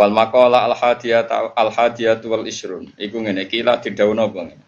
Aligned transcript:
Wal 0.00 0.16
maqala 0.16 0.64
al 0.64 0.72
hadiyat 0.72 1.28
al 1.28 1.68
hadiyat 1.68 2.24
wal 2.24 2.48
isrun. 2.48 2.88
Iku 2.96 3.20
ngene 3.20 3.44
iki 3.44 3.60
lah 3.60 3.84
didhawuhna 3.84 4.32
apa 4.32 4.40
ngene. 4.48 4.64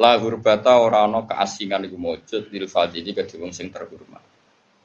La 0.00 0.16
hurbata 0.16 0.80
ora 0.80 1.04
ana 1.04 1.28
keasingan 1.28 1.84
iku 1.84 2.00
mujud 2.00 2.48
lil 2.48 2.64
fadili 2.64 3.12
kedhe 3.12 3.36
wong 3.36 3.52
sing 3.52 3.68
terhormat. 3.68 4.24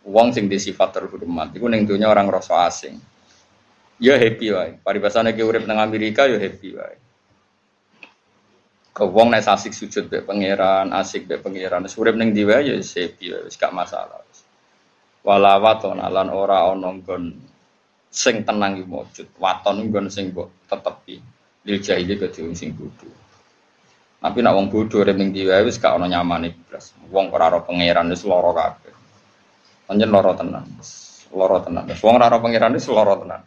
Wong 0.03 0.35
sing 0.35 0.51
di 0.51 0.59
sifat 0.59 0.91
terhormat 0.91 1.55
iku 1.55 1.71
ning 1.71 1.87
donya 1.87 2.11
orang 2.11 2.27
rasa 2.27 2.67
asing. 2.67 2.99
Ya 4.03 4.19
happy 4.19 4.51
wae. 4.51 4.75
Paribasane 4.83 5.31
ki 5.31 5.39
urip 5.47 5.63
nang 5.63 5.79
Amerika 5.79 6.27
ya 6.27 6.35
happy 6.35 6.75
wae. 6.75 6.95
Ke 8.91 9.07
wong 9.07 9.31
nek 9.31 9.47
asik 9.47 9.71
sujud 9.71 10.11
be 10.11 10.19
pangeran, 10.19 10.91
asik 10.91 11.31
be 11.31 11.39
pangeran, 11.39 11.87
urip 11.87 12.19
ning 12.19 12.35
diwa 12.35 12.59
ya 12.59 12.75
happy 12.75 13.31
wae, 13.31 13.47
wis 13.47 13.55
gak 13.55 13.71
masalah. 13.71 14.19
Walawaton 15.23 16.03
lan 16.03 16.27
ora 16.27 16.67
ana 16.75 16.91
nggon 16.91 17.46
sing 18.11 18.47
tenang 18.47 18.79
iku 18.79 18.87
mujud. 19.03 19.27
Waton 19.37 19.83
nggon 19.87 20.07
sing 20.07 20.31
mbok 20.31 20.49
tetepi. 20.67 21.19
Lil 21.67 21.83
jahili 21.83 22.15
kedhe 22.15 22.39
wong 22.43 22.55
sing 22.55 22.71
bodho. 22.73 23.07
Tapi 24.17 24.39
nak 24.41 24.55
wong 24.57 24.67
bodoh 24.73 25.05
rem 25.05 25.19
ning 25.19 25.29
diwa 25.29 25.61
wis 25.61 25.77
gak 25.77 25.93
ono 25.93 26.09
nyamane 26.09 26.55
blas. 26.67 26.95
Wong 27.13 27.29
ora 27.29 27.53
ora 27.53 27.59
pangeran 27.61 28.09
wis 28.09 28.25
lara 28.25 28.51
kabeh. 28.55 28.93
Panjen 29.85 30.09
lara 30.09 30.33
tenan. 30.33 30.65
Lara 31.35 31.57
tenan. 31.61 31.83
Wong 31.85 32.13
ora 32.17 32.25
ora 32.31 32.39
pangeran 32.41 32.73
wis 32.73 32.87
lara 32.89 33.13
tenan. 33.19 33.41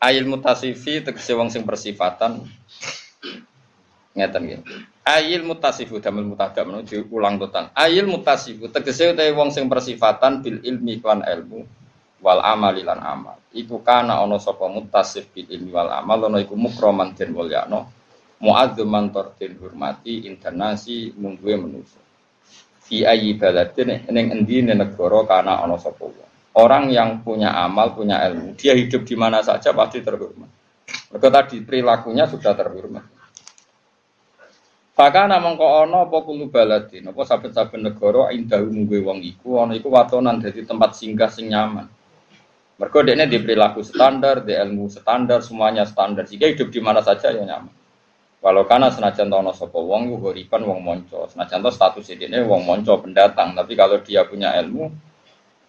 Ail 0.00 0.24
mutasifi 0.24 1.04
tegese 1.04 1.36
wong 1.36 1.52
sing 1.52 1.68
persifatan 1.68 2.48
ngeten 4.16 4.42
nggih. 4.48 4.60
Ail 5.04 5.44
mutasifu 5.44 6.00
damel 6.00 6.24
mutadam 6.24 6.72
menuju 6.72 7.12
ulang 7.12 7.36
totan. 7.36 7.68
Ail 7.76 8.08
mutasifu 8.08 8.72
tegese 8.72 9.12
utahe 9.12 9.36
wong 9.36 9.52
sing 9.52 9.68
persifatan 9.68 10.40
bil 10.40 10.56
ilmi 10.64 11.04
kan 11.04 11.20
ilmu 11.20 11.79
wal 12.20 12.40
amali 12.44 12.84
lan 12.84 13.00
amal. 13.00 13.36
Iku 13.50 13.82
kana 13.82 14.20
ana 14.22 14.38
sapa 14.38 14.68
mutasif 14.70 15.32
bil 15.34 15.48
ilmi 15.48 15.72
wal 15.72 15.90
amal 15.90 16.28
ana 16.28 16.38
iku 16.40 16.54
mukroman 16.54 17.16
den 17.16 17.34
mulyano 17.34 18.00
muadzuman 18.40 19.12
tortil 19.12 19.52
hormati 19.60 20.24
internasi 20.24 21.12
mungguwe 21.12 21.60
manusia 21.60 22.00
fi 22.80 23.04
ayi 23.04 23.36
baladin 23.36 24.08
ning 24.08 24.32
endi 24.32 24.64
negara 24.64 25.20
kana 25.28 25.60
ana 25.60 25.76
sapa 25.76 26.08
orang 26.56 26.88
yang 26.88 27.20
punya 27.20 27.52
amal 27.52 27.92
punya 27.92 28.18
ilmu 28.32 28.56
dia 28.56 28.72
hidup 28.72 29.04
di 29.04 29.14
mana 29.14 29.44
saja 29.44 29.76
pasti 29.76 30.00
terhormat 30.00 30.48
mereka 31.12 31.28
tadi 31.28 31.60
perilakunya 31.62 32.24
sudah 32.26 32.56
terhormat 32.56 33.04
Bahkan 35.00 35.32
namang 35.32 35.56
kok 35.56 35.88
ono 35.88 36.04
apa 36.04 36.20
kulo 36.28 36.52
baladin 36.52 37.08
apa 37.08 37.24
saben-saben 37.24 37.88
negara 37.88 38.36
indah 38.36 38.60
mungguwe 38.60 39.00
wong 39.00 39.24
iku 39.24 39.64
ana 39.64 39.72
iku 39.72 39.88
watonan 39.88 40.44
dadi 40.44 40.60
tempat 40.60 40.92
singgah 40.92 41.32
sing 41.32 41.48
nyaman. 41.48 41.88
Mergo 42.80 43.04
dekne 43.04 43.28
di 43.28 43.36
perilaku 43.36 43.84
standar, 43.84 44.40
di 44.40 44.56
ilmu 44.56 44.88
standar, 44.88 45.44
semuanya 45.44 45.84
standar. 45.84 46.24
Sehingga 46.24 46.48
hidup 46.48 46.72
di 46.72 46.80
mana 46.80 47.04
saja 47.04 47.28
ya 47.28 47.44
nyaman. 47.44 47.76
Walau 48.40 48.64
karena 48.64 48.88
senajan 48.88 49.28
tono 49.28 49.52
sopo 49.52 49.84
wong 49.84 50.16
huripan 50.16 50.64
wong 50.64 50.80
monco, 50.80 51.28
senajan 51.28 51.60
to 51.60 51.68
status 51.68 52.08
ini 52.08 52.40
wong 52.40 52.64
monco 52.64 52.96
pendatang, 52.96 53.52
tapi 53.52 53.76
kalau 53.76 54.00
dia 54.00 54.24
punya 54.24 54.56
ilmu 54.56 54.88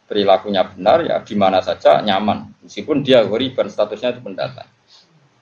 perilakunya 0.08 0.64
benar 0.64 1.04
ya 1.04 1.20
di 1.20 1.36
mana 1.36 1.60
saja 1.60 2.00
nyaman, 2.00 2.64
meskipun 2.64 3.04
dia 3.04 3.28
huripan 3.28 3.68
statusnya 3.68 4.16
itu 4.16 4.24
pendatang. 4.24 4.72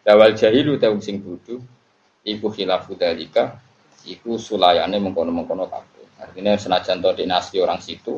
Dawal 0.01 0.33
jahilu 0.33 0.81
tewung 0.81 1.05
sing 1.05 1.21
budu, 1.21 1.61
iku 2.25 2.49
khilafu 2.49 2.97
dalika, 2.97 3.61
iku 4.09 4.41
sulayane 4.41 4.97
mengkono-mengkono 4.97 5.69
kabeh. 5.69 6.05
Artinya 6.17 6.57
senajan 6.57 6.97
to 6.97 7.13
dinasti 7.13 7.61
orang 7.61 7.77
situ, 7.77 8.17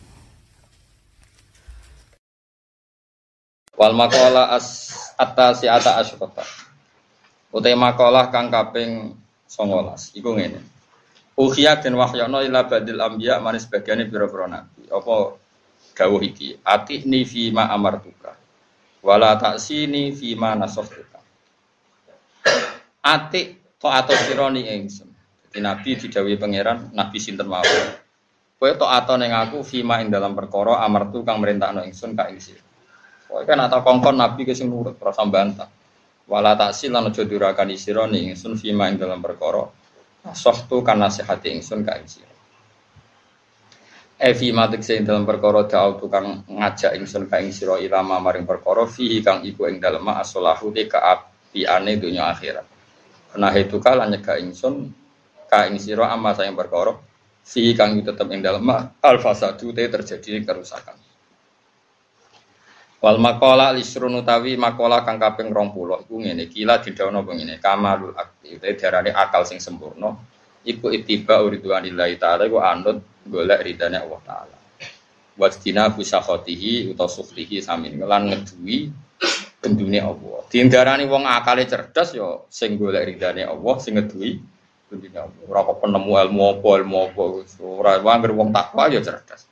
Wal 3.81 3.97
maqala 3.97 4.53
as 4.53 4.93
atasi 5.17 5.65
ata 5.65 5.97
asyrota. 5.97 6.45
Utai 7.49 7.73
makalah 7.73 8.29
kang 8.29 8.53
kaping 8.53 9.17
19 9.49 10.21
iku 10.21 10.37
ngene. 10.37 10.61
Ukhiyat 11.33 11.81
dan 11.81 11.97
wahyana 11.97 12.45
ila 12.45 12.69
badil 12.69 13.01
anbiya 13.01 13.41
manis 13.41 13.65
bagiane 13.65 14.05
pira-pira 14.05 14.45
nabi. 14.45 14.85
Apa 14.85 15.33
dawuh 15.97 16.21
iki? 16.21 16.61
Atini 16.61 17.25
fi 17.25 17.49
ma 17.49 17.73
amartuka. 17.73 18.37
Wala 19.01 19.41
taksini 19.41 20.13
fi 20.13 20.37
ma 20.37 20.53
nasaftuka. 20.53 21.17
Atik 23.01 23.81
to 23.81 23.89
atau 23.89 24.13
sironi 24.13 24.69
ingsun. 24.77 25.09
Jadi 25.49 25.57
nabi 25.57 25.97
didhawuhi 25.97 26.37
pangeran, 26.37 26.93
nabi 26.93 27.17
sinten 27.17 27.49
mawon. 27.49 27.97
Kowe 28.61 28.71
to 28.77 28.85
ato 28.85 29.17
ning 29.17 29.33
aku 29.33 29.65
fi 29.65 29.81
ma 29.81 30.05
ing 30.05 30.13
dalam 30.13 30.37
perkara 30.37 30.85
amartu 30.85 31.25
kang 31.25 31.41
merintahno 31.41 31.81
ingsun 31.81 32.13
ka 32.13 32.29
ing 32.29 32.37
sira. 32.37 32.70
Kowe 33.31 33.47
kan 33.47 33.63
atau 33.63 33.79
kongkon 33.79 34.19
nabi 34.19 34.43
ke 34.43 34.51
sing 34.51 34.67
nurut 34.67 34.99
ora 34.99 35.15
bantah. 35.23 35.71
Wala 36.27 36.51
taksil 36.59 36.91
lan 36.91 37.07
aja 37.07 37.23
durakani 37.23 37.79
sira 37.79 38.03
ning 38.03 38.35
ingsun 38.35 38.59
fima 38.59 38.91
ing 38.91 38.99
dalam 38.99 39.23
perkara. 39.23 39.63
Softu 40.35 40.83
kan 40.83 40.99
nasihati 40.99 41.55
ingsun 41.55 41.87
ka 41.87 41.95
ing 41.95 42.11
sira. 42.11 42.35
E 44.19 44.35
fima 44.35 44.67
tekse 44.67 44.99
ing 44.99 45.07
dalam 45.07 45.23
perkara 45.23 45.63
da'au 45.63 45.95
tukang 45.95 46.43
ngajak 46.43 46.99
ingsun 46.99 47.31
ka 47.31 47.39
ing 47.39 47.55
sira 47.55 47.79
ilama 47.79 48.19
maring 48.19 48.43
perkara 48.43 48.83
fihi 48.83 49.23
kang 49.23 49.47
iku 49.47 49.71
ing 49.71 49.79
dalem 49.79 50.11
asolahu 50.11 50.75
te 50.75 50.91
kaapiane 50.91 51.95
dunya 51.95 52.27
akhirat. 52.27 52.67
Nah 53.39 53.55
itu 53.55 53.79
kala 53.79 54.11
nyegah 54.11 54.43
ingsun 54.43 54.91
ka 55.47 55.71
ing 55.71 55.79
sira 55.79 56.11
amma 56.11 56.35
sayang 56.35 56.59
perkara 56.59 56.99
fihi 57.47 57.79
kang 57.79 57.95
tetep 58.03 58.27
ing 58.27 58.43
dalem 58.43 58.67
al 58.99 59.17
fasadu 59.23 59.71
te 59.71 59.87
terjadi 59.87 60.43
kerusakan. 60.43 61.10
Wal 63.01 63.17
makola 63.17 63.73
lisrun 63.73 64.13
utawi 64.21 64.53
makola 64.61 65.01
kang 65.01 65.17
kaping 65.17 65.49
20 65.49 66.05
iku 66.05 66.21
ngene 66.21 66.45
kila 66.45 66.85
didhawuhna 66.85 67.25
apa 67.25 67.31
ngene? 67.33 67.55
Kamalul 67.57 68.13
akti 68.13 68.61
utawi 68.61 68.77
diarani 68.77 69.09
akal 69.09 69.41
sing 69.41 69.57
sempurna 69.57 70.13
iku 70.61 70.93
ittiba 70.93 71.41
uridwanillahi 71.41 72.21
taala 72.21 72.45
iku 72.45 72.61
anut 72.61 73.01
golek 73.25 73.65
ridane 73.65 73.97
Allah 74.05 74.21
taala. 74.21 74.57
Wasdina 75.33 75.89
busakhotihi 75.89 76.93
utawa 76.93 77.09
suflihi 77.09 77.65
samin 77.65 77.97
lan 78.05 78.29
ngeduwi 78.29 78.93
gendune 79.65 79.97
Allah. 79.97 80.45
Diindarani 80.45 81.09
wong 81.09 81.25
akale 81.25 81.65
cerdas 81.65 82.13
ya 82.13 82.45
sing 82.53 82.77
golek 82.77 83.17
ridane 83.17 83.41
Allah 83.49 83.81
sing 83.81 83.97
ngeduwi 83.97 84.37
gendune 84.93 85.17
Allah. 85.17 85.41
Ora 85.49 85.65
kok 85.65 85.81
penemu 85.81 86.11
ilmu 86.21 86.43
apa 86.53 86.69
ilmu 86.85 86.97
apa 87.09 87.23
ora 87.65 87.91
wae 87.97 88.29
wong 88.29 88.53
takwa 88.53 88.93
ya 88.93 89.01
cerdas 89.01 89.49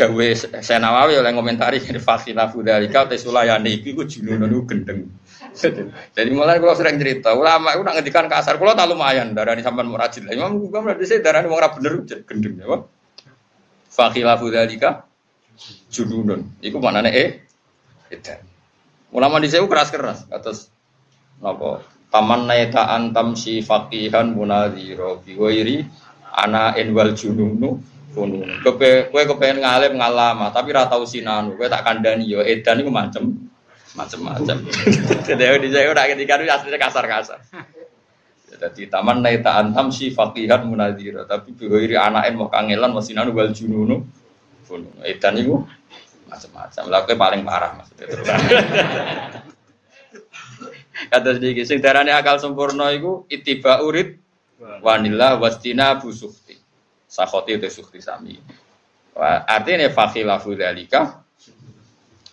Dawe 0.00 0.28
Senawawi 0.64 1.20
oleh 1.20 1.32
komentari 1.36 1.76
dari 1.76 2.00
Fasila 2.00 2.48
Fudalika 2.48 3.04
Tesulayani 3.04 3.84
itu 3.84 4.00
junun 4.08 4.48
itu 4.48 4.64
gendeng. 4.64 5.12
Jadi 6.16 6.30
mulai 6.32 6.56
kalau 6.56 6.72
sering 6.72 6.96
cerita, 6.96 7.36
ulama 7.36 7.76
itu 7.76 7.84
nak 7.84 8.00
ngedikan 8.00 8.26
kasar, 8.32 8.56
kalau 8.56 8.72
tak 8.72 8.88
lumayan 8.88 9.36
darah 9.36 9.52
ini 9.52 9.60
sampai 9.60 9.84
murajil. 9.84 10.24
Imam 10.32 10.56
juga 10.56 10.80
berarti 10.80 11.04
saya 11.04 11.20
darah 11.20 11.44
ini 11.44 11.52
orang 11.52 11.72
bener 11.76 11.92
gendeng 12.24 12.54
ya, 12.56 12.64
pak. 12.64 12.80
Fakila 13.92 14.40
Fudalika 14.40 15.04
junun. 15.92 16.56
Iku 16.64 16.80
mana 16.80 17.04
nih? 17.04 17.12
Eh, 17.12 17.30
itu. 18.08 18.32
Ulama 19.10 19.42
di 19.42 19.50
saya 19.50 19.66
keras 19.66 19.90
keras 19.92 20.18
atas 20.30 20.70
apa? 21.42 21.82
Taman 22.10 22.50
naita 22.50 22.90
antam 22.90 23.38
si 23.38 23.62
fakihan 23.62 24.34
munadiro 24.34 25.22
biwairi 25.22 25.86
ana 26.30 26.74
enwal 26.74 27.14
jununu 27.14 27.78
Kono. 28.10 28.42
Kowe 28.66 28.90
kowe 29.10 29.22
kepengen 29.22 29.62
ngalim 29.62 29.94
ngalama, 29.98 30.50
tapi 30.50 30.74
ra 30.74 30.90
tau 30.90 31.06
sinanu. 31.06 31.54
Kowe 31.54 31.70
tak 31.70 31.86
kandani 31.86 32.26
yo 32.26 32.42
edan 32.42 32.82
iku 32.82 32.90
macem 32.90 33.50
macem-macem. 33.94 34.66
Jadi 35.26 35.66
di 35.66 35.68
saya 35.74 35.90
udah 35.90 36.04
ketika 36.14 36.38
itu 36.38 36.50
aslinya 36.50 36.78
kasar-kasar. 36.78 37.38
Jadi 38.50 38.92
taman 38.92 39.24
naik 39.24 39.40
tak 39.46 39.56
antam 39.56 39.88
si 39.88 40.12
fakihan 40.12 40.66
munadira, 40.66 41.24
tapi 41.24 41.56
bihoiri 41.56 41.96
anakin 41.96 42.34
mau 42.36 42.52
kangelan 42.52 42.92
mau 42.92 43.02
sinanu 43.02 43.32
wal 43.32 43.54
jununu. 43.54 44.04
Edan 45.02 45.34
iku 45.38 45.66
macam-macam. 46.30 46.82
Lah 46.86 47.02
paling 47.06 47.42
parah 47.42 47.74
maksudnya. 47.78 48.06
Kata 51.10 51.32
sedikit, 51.32 51.64
sing 51.64 51.80
akal 51.80 52.36
sempurna 52.36 52.92
iku 52.92 53.24
itiba 53.32 53.80
urid 53.80 54.20
wanila 54.84 55.40
wastina 55.40 55.96
busukti 55.96 56.39
sakhoti 57.10 57.58
itu 57.58 57.66
sukti 57.66 57.98
sami. 57.98 58.38
Artinya 59.18 59.90
fakhilafu 59.90 60.54
dalika 60.54 61.18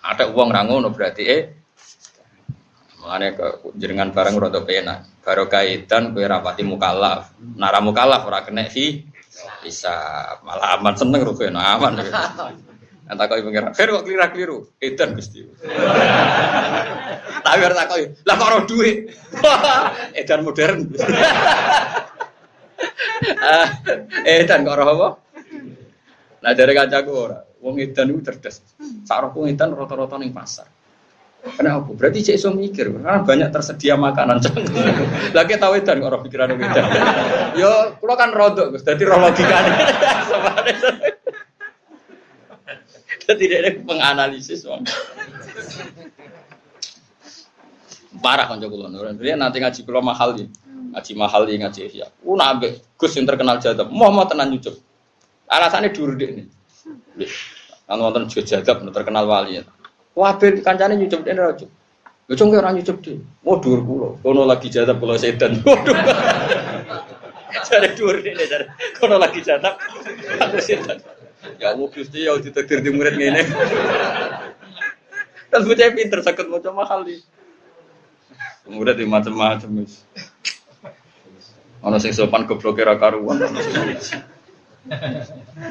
ada 0.06 0.30
uang 0.30 0.50
rangono 0.54 0.94
berarti 0.94 1.24
eh 1.26 1.44
Mulane 2.98 3.38
ke 3.38 3.48
jenengan 3.78 4.10
bareng 4.10 4.36
rada 4.42 4.62
penak. 4.66 5.22
Barokah 5.22 5.64
edan 5.64 6.12
kowe 6.12 6.26
rapati 6.26 6.66
mukallaf. 6.66 7.30
Nara 7.56 7.78
mukallaf 7.80 8.26
ora 8.26 8.42
kena 8.42 8.66
fi 8.68 9.06
bisa 9.62 9.94
malah 10.42 10.82
aman 10.82 10.98
seneng 10.98 11.22
rugen 11.22 11.56
aman. 11.56 12.04
Nanti 13.08 13.24
kau 13.24 13.40
pengiran, 13.40 13.72
Fer 13.72 13.88
kok 13.88 14.04
keliru 14.04 14.28
keliru, 14.36 14.58
edan 14.84 15.16
gusti. 15.16 15.40
Tapi 17.40 17.60
harus 17.64 17.80
takoi, 17.80 18.04
lah 18.28 18.36
kok 18.36 18.68
duit, 18.68 19.08
edan 20.20 20.44
modern. 20.44 20.92
edan 24.26 24.64
kok 24.64 24.74
orang 24.78 24.90
apa? 24.94 25.10
Nah 26.44 26.52
dari 26.54 26.74
kacaku 26.78 27.12
ora, 27.12 27.40
wong 27.62 27.82
edan 27.82 28.14
itu 28.14 28.22
cerdas. 28.22 28.62
Sarok 29.04 29.36
wong 29.38 29.50
edan 29.50 29.74
rata-rata 29.74 30.16
ning 30.22 30.32
pasar. 30.32 30.70
Kenapa? 31.48 31.96
Berarti 31.96 32.28
cek 32.28 32.36
iso 32.36 32.50
mikir, 32.52 32.92
karena 32.92 33.24
banyak 33.24 33.50
tersedia 33.54 33.96
makanan. 33.96 34.44
Lagi 35.38 35.54
tahu 35.56 35.80
edan 35.80 36.04
kok 36.04 36.10
orang 36.12 36.24
pikiran 36.28 36.50
edan. 36.54 36.86
Yo, 37.62 37.72
kulo 38.04 38.14
kan 38.20 38.36
rodok, 38.36 38.76
Gus. 38.76 38.84
Dadi 38.84 39.04
roh 39.08 39.18
logikane. 39.22 39.72
Jadi 43.28 43.44
dia 43.44 43.72
menganalisis 43.84 44.64
wong. 44.68 44.88
Parah 48.24 48.48
kan. 48.50 48.60
Dia 49.20 49.36
nanti 49.40 49.58
ngaji 49.62 49.80
kulo 49.88 50.00
mahal 50.04 50.36
nih. 50.36 50.48
Ngaji 50.94 51.12
mahal 51.18 51.42
nih 51.48 51.58
ngaji 51.64 51.82
ya. 52.04 52.08
Uh 52.24 52.36
nabe 52.38 52.80
Gus 52.96 53.14
yang 53.18 53.28
terkenal 53.28 53.60
jadab. 53.60 53.92
Mau 53.92 54.10
mau 54.14 54.26
tenan 54.26 54.50
nyucup. 54.52 54.76
Alasannya 55.48 55.92
deh 55.94 56.30
nih. 56.42 56.46
Kan 57.88 57.98
wonten 58.04 58.28
juga 58.28 58.44
jadab 58.44 58.84
terkenal 58.92 59.26
wali. 59.28 59.64
Wabil 60.18 60.66
kancane 60.66 60.98
nyucup 60.98 61.22
dene 61.24 61.40
ora 61.40 61.54
cukup. 61.54 61.72
Lho 62.28 62.34
cung 62.36 62.52
ora 62.52 62.74
nyucup 62.74 62.98
deh. 63.06 63.22
Mau 63.46 63.62
dhuwur 63.62 63.82
kulo. 63.86 64.08
Kono 64.20 64.44
lagi 64.44 64.68
jadab 64.68 65.00
kulo 65.00 65.16
sedan. 65.16 65.62
Waduh. 65.68 65.96
Cari 67.64 67.88
dhuwur 67.96 68.18
dene 68.26 68.44
cari. 68.44 68.66
Kono 68.98 69.16
lagi 69.22 69.40
jadab. 69.46 69.78
Aku 70.42 70.58
sedan. 70.60 71.00
Ya 71.62 71.72
Allah 71.72 71.88
Gusti 71.88 72.26
ya 72.26 72.36
ditakdir 72.42 72.82
di 72.84 72.92
murid 72.92 73.16
ngene. 73.16 73.42
Kan 75.48 75.64
bocah 75.64 75.90
pinter 75.96 76.20
sakit 76.20 76.46
maca 76.52 76.70
mahal 76.76 77.08
nih. 77.08 77.24
Murid 78.68 79.00
di 79.00 79.06
macam-macam. 79.08 79.88
Ono 81.88 81.98
sing 82.04 82.12
sopan 82.12 82.44
goblok 82.44 82.84
ra 82.84 83.00
karuan. 83.00 83.40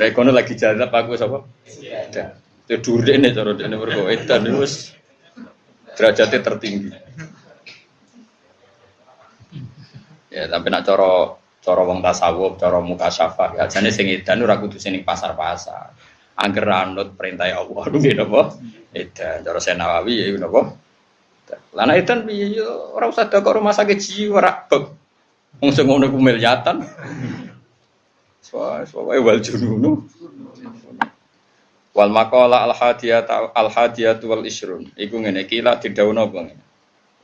Kayak 0.01 0.13
kono 0.17 0.33
lagi 0.33 0.57
jadab 0.57 0.89
aku 0.89 1.13
sapa? 1.21 1.45
Ya. 1.85 2.33
Itu 2.67 2.81
dur 2.81 3.01
dene 3.05 3.37
cara 3.37 3.53
dene 3.53 3.77
mergo 3.77 4.09
edan 4.09 4.49
wis 4.57 4.97
derajatnya 5.95 6.41
tertinggi. 6.41 6.91
Ya, 10.33 10.51
tapi 10.53 10.67
nak 10.69 10.85
cara 10.85 11.37
cara 11.65 11.83
wong 11.87 12.05
tasawuf, 12.05 12.61
cara 12.61 12.79
muka 12.83 13.09
syafah, 13.09 13.57
ya 13.57 13.65
jane 13.71 13.89
sing 13.95 14.11
edan 14.11 14.45
ora 14.45 14.59
kudu 14.61 14.77
sing 14.81 14.97
pasar-pasar. 15.05 15.95
Angger 16.37 16.69
anut 16.69 17.17
perintah 17.17 17.49
Allah, 17.49 17.89
nggih 17.93 18.13
napa? 18.19 18.57
Edan 18.93 19.45
cara 19.45 19.61
Senawawi 19.61 20.15
ya 20.17 20.37
napa? 20.37 20.77
Lana 21.77 21.95
edan 21.95 22.27
piye 22.27 22.57
yo 22.57 22.93
ora 22.97 23.07
usah 23.07 23.31
kok 23.31 23.47
rumah 23.47 23.73
sakit 23.73 23.99
jiwa 24.01 24.67
beb. 24.67 25.06
Wong 25.57 25.71
sing 25.73 25.89
ngono 25.89 26.13
ku 26.13 26.21
milyatan. 26.21 26.85
Soale 28.45 29.19
wal 29.25 29.41
jununu. 29.41 30.05
Wal 31.97 32.13
maqala 32.13 32.61
al 32.61 32.77
hadiyat 32.77 33.27
al 33.33 33.69
hadiyat 33.73 34.21
wal 34.29 34.45
isrun. 34.45 34.93
Iku 34.93 35.17
ngene 35.17 35.49
iki 35.49 35.65
lah 35.65 35.81
didhawuhna 35.81 36.29
apa 36.29 36.39
ngene. 36.45 36.65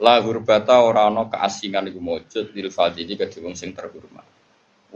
La 0.00 0.18
hurbata 0.18 0.80
ora 0.80 1.06
ana 1.06 1.28
keasingan 1.28 1.92
iku 1.92 2.00
mujud 2.00 2.56
lil 2.56 2.72
fadili 2.72 3.14
kedhe 3.14 3.38
wong 3.44 3.52
sing 3.52 3.76
terhormat. 3.76 4.24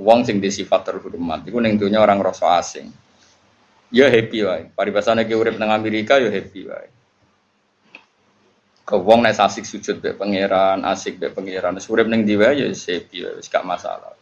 Wong 0.00 0.24
sing 0.24 0.40
di 0.40 0.48
sifat 0.48 0.88
terhormat 0.88 1.44
iku 1.44 1.60
ning 1.60 1.76
dunya 1.76 2.00
orang 2.00 2.24
rasa 2.24 2.56
asing. 2.56 2.88
Ya 3.92 4.08
happy 4.08 4.42
wae. 4.42 4.64
Paribasane 4.72 5.28
ki 5.28 5.36
urip 5.36 5.60
nang 5.60 5.70
Amerika 5.76 6.16
ya 6.18 6.32
happy 6.32 6.66
wae. 6.66 6.95
Ke 8.86 8.94
wong 8.94 9.26
nek 9.26 9.34
asik 9.34 9.66
sujud 9.66 9.98
be 9.98 10.14
pangeran, 10.14 10.86
asik 10.86 11.18
be 11.18 11.26
pangeran, 11.34 11.74
wis 11.74 11.90
urip 11.90 12.06
ning 12.06 12.22
diwa 12.22 12.54
ya 12.54 12.70
wae, 12.70 13.34
wis 13.34 13.50
gak 13.50 13.66
masalah. 13.66 14.14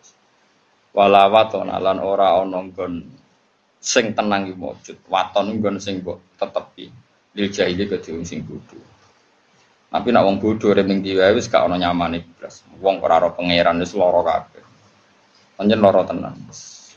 Walawat 0.96 1.52
lan 1.68 2.00
ora 2.00 2.40
ana 2.40 2.64
nggon 2.64 3.04
sing 3.76 4.16
tenang 4.16 4.48
iku 4.48 4.56
mujud. 4.56 4.96
Waton 5.10 5.60
nggon 5.60 5.76
sing 5.76 6.00
mbok 6.00 6.40
tetepi. 6.40 6.88
Lil 7.36 7.52
jahili 7.52 7.84
sing 8.24 8.40
bodho. 8.46 8.80
Tapi 9.92 10.08
nak 10.10 10.24
wong 10.24 10.40
bodoh 10.40 10.72
urip 10.72 10.88
ning 10.88 11.04
diwa 11.04 11.28
wis 11.36 11.50
gak 11.52 11.68
ono 11.68 11.76
nyamane 11.76 12.24
blas. 12.24 12.64
Wong 12.80 13.04
ora 13.04 13.20
ora 13.20 13.30
pangeran 13.36 13.84
wis 13.84 13.92
lara 13.92 14.22
kabeh. 14.24 14.64
Panjen 15.60 15.82
lara 15.84 16.08
tenan. 16.08 16.40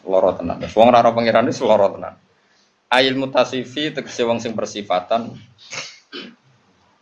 Lara 0.07 0.31
tenan. 0.39 0.63
Wong 0.63 0.87
ora 0.87 1.03
ora 1.03 1.11
pangeran 1.11 1.51
wis 1.51 1.59
lara 1.59 1.91
tenan. 1.91 2.15
Ail 2.87 3.19
mutasifi 3.19 3.91
tegese 3.91 4.23
wong 4.23 4.39
sing 4.39 4.55
persifatan 4.55 5.35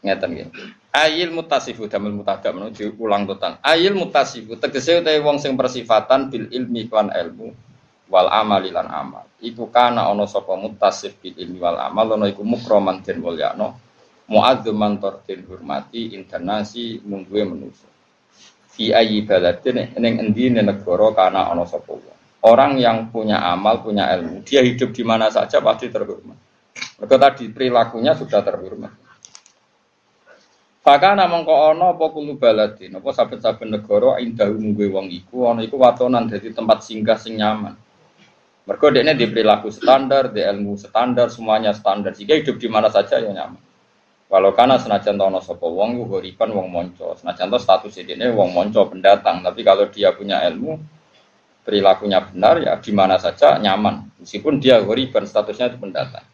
ngeten 0.06 0.30
nggih. 0.31 0.48
Ail 0.94 1.30
mutasifu 1.34 1.90
damel 1.90 2.16
mutadak 2.16 2.54
menuju 2.54 2.96
ulang 3.02 3.25
total. 3.25 3.57
Ail 3.66 3.92
mutasifu 3.98 4.56
tegese 4.56 5.02
utahe 5.02 5.19
wong 5.19 5.42
sing 5.42 5.57
persifatan 5.57 6.30
bil 6.30 6.48
ilmi 6.54 6.88
kan 6.88 7.10
ilmu 7.12 7.50
wal 8.07 8.30
amali 8.30 8.69
lan 8.69 8.88
amal. 8.88 9.25
Iku 9.42 9.74
kana 9.74 10.07
ana 10.07 10.30
sapa 10.30 10.54
mutasif 10.56 11.18
bil 11.19 11.36
ilmi 11.36 11.57
wal 11.57 11.81
amal 11.81 12.16
ana 12.16 12.30
iku 12.30 12.46
mukroman 12.46 13.02
den 13.02 13.19
mulyano 13.19 13.81
muadzuman 14.25 14.98
tordin 14.98 15.46
hormati 15.46 16.18
internasi 16.18 16.98
mungguwe 17.06 17.46
manusia 17.46 17.90
fi 18.74 18.92
ayi 18.92 19.22
baladin 19.24 19.94
ning 19.96 20.13
endi 20.19 20.50
negara 20.50 21.13
kana 21.13 21.54
ana 21.54 21.63
sapa 21.63 21.96
orang 22.46 22.81
yang 22.81 23.13
punya 23.13 23.40
amal 23.40 23.86
punya 23.86 24.10
ilmu 24.18 24.42
dia 24.42 24.66
hidup 24.66 24.92
di 24.92 25.06
mana 25.06 25.30
saja 25.30 25.62
pasti 25.62 25.94
terhormat 25.94 26.38
mereka 27.00 27.16
tadi 27.22 27.54
perilakunya 27.54 28.18
sudah 28.18 28.42
terhormat 28.42 28.92
Bahkan 30.86 31.18
namang 31.18 31.50
kok 31.50 31.62
ono 31.74 31.98
apa 31.98 32.06
kulo 32.14 32.38
baladin, 32.38 32.94
apa 32.94 33.10
saben-saben 33.10 33.74
negara 33.74 34.22
indah 34.22 34.54
mungguwe 34.54 34.94
wong 34.94 35.10
iku 35.10 35.50
ana 35.50 35.66
iku 35.66 35.82
watonan 35.82 36.30
dadi 36.30 36.54
tempat 36.54 36.86
singgah 36.86 37.18
sing 37.18 37.42
nyaman. 37.42 37.74
Mereka 38.70 38.94
dekne 38.94 39.18
di 39.18 39.26
perilaku 39.26 39.74
standar, 39.74 40.30
di 40.30 40.46
ilmu 40.46 40.78
standar, 40.78 41.34
semuanya 41.34 41.74
standar. 41.74 42.14
Jika 42.14 42.38
hidup 42.38 42.62
di 42.62 42.70
mana 42.70 42.94
saja 42.94 43.18
ya 43.18 43.34
nyaman. 43.34 43.58
Kalau 44.30 44.54
karena 44.54 44.78
senajan 44.78 45.18
tono 45.18 45.42
sopo 45.42 45.74
wong 45.74 46.02
gue 46.02 46.06
goriban 46.06 46.54
wong 46.54 46.68
monco, 46.70 47.18
senajan 47.18 47.50
to 47.50 47.58
status 47.58 47.94
ini 48.06 48.30
wong 48.30 48.54
monco 48.54 48.86
pendatang, 48.86 49.42
tapi 49.42 49.66
kalau 49.66 49.90
dia 49.90 50.14
punya 50.14 50.42
ilmu 50.50 50.78
perilakunya 51.66 52.21
benar 52.30 52.62
ya 52.62 52.78
di 52.78 52.94
mana 52.94 53.18
saja 53.18 53.57
nyaman, 53.57 54.21
meskipun 54.21 54.62
dia 54.62 54.81
goriban 54.86 55.26
statusnya 55.26 55.74
itu 55.74 55.81
pendatang. 55.81 56.26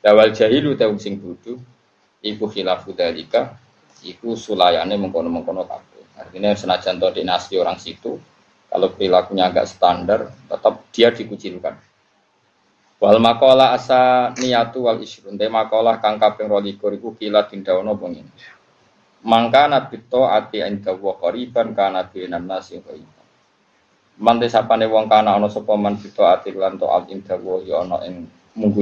Dawal 0.00 0.32
jahilu 0.32 0.72
tawung 0.72 0.96
sing 0.96 1.20
budu, 1.20 1.60
iku 2.24 2.48
khilafu 2.48 2.92
dalika, 2.92 3.60
iku 4.04 4.36
sulayane 4.36 4.94
mengkono-mengkono 5.00 5.64
kabeh. 5.64 6.04
Artinya 6.20 6.54
senajan 6.54 7.00
to 7.00 7.08
dinasti 7.10 7.58
orang 7.58 7.80
situ, 7.80 8.20
kalau 8.70 8.88
perilakunya 8.94 9.50
agak 9.50 9.66
standar, 9.66 10.30
tetap 10.50 10.86
dia 10.94 11.10
dikucilkan. 11.10 11.74
Wal 13.04 13.18
makola 13.20 13.76
asa 13.76 14.32
niatu 14.38 14.86
wal 14.86 15.02
isrun. 15.02 15.36
Te 15.36 15.44
makola 15.50 16.00
kang 16.00 16.16
kaping 16.16 16.48
22 16.48 16.96
iku 16.96 17.12
kila 17.12 17.44
dindawono 17.50 17.92
bengi. 18.00 18.24
Mangka 19.24 19.68
nabi 19.68 20.04
to 20.08 20.24
ati 20.24 20.64
inda 20.64 20.96
wa 20.96 21.18
qariban 21.20 21.76
kana 21.76 22.08
binan 22.08 22.48
nasi 22.48 22.80
qariban. 22.80 23.26
Mante 24.20 24.46
sapane 24.46 24.86
wong 24.86 25.10
kana 25.10 25.36
ana 25.36 25.52
sapa 25.52 25.74
man 25.76 26.00
bito 26.00 26.24
ati 26.24 26.54
lan 26.54 26.80
to 26.80 26.86
al 26.88 27.04
inda 27.10 27.34
wa 27.36 27.60
ya 27.60 27.82
ana 27.82 28.00
ing 28.08 28.30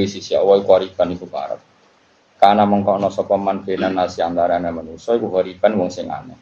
sisi 0.07 0.37
Allah 0.39 0.61
qariban 0.63 1.09
iku 1.17 1.27
parek. 1.27 1.72
Kana 2.43 2.67
mengko 2.67 2.99
ana 2.99 3.07
sapa 3.07 3.39
man 3.39 3.63
binan 3.63 3.95
nasi 3.95 4.19
antarane 4.19 4.67
manusa 4.75 5.15
iku 5.15 5.31
qariban 5.31 5.79
wong 5.79 5.95
sing 5.95 6.11
aneh. 6.11 6.35